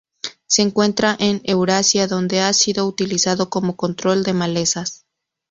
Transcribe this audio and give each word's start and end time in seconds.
Se 0.47 0.63
encuentra 0.63 1.15
en 1.19 1.41
Eurasia, 1.43 2.07
donde 2.07 2.39
ha 2.39 2.51
sido 2.53 2.87
utilizada 2.87 3.45
como 3.45 3.75
control 3.75 4.23
de 4.23 4.33
malezas. 4.33 5.05